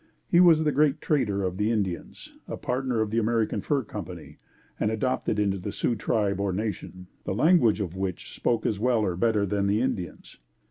[0.27, 4.03] He was the "Great Trader" of the Indians, a partner of the American Fur Co.,
[4.79, 9.01] and adopted into the Sioux Tribe or nation, the language of which spoke as well
[9.01, 10.39] or better than the Indians.